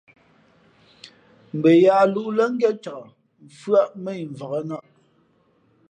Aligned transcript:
Mbα 1.57 1.71
yaā 1.83 2.01
lūʼ 2.13 2.29
lά 2.37 2.45
ngén 2.53 2.75
cak 2.83 3.03
mfʉ́άʼ 3.47 3.89
mά 4.03 4.11
yi 4.17 4.23
mvǎk 4.31 4.53
nᾱʼ. 4.69 4.83